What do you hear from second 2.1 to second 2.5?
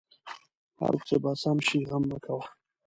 کوه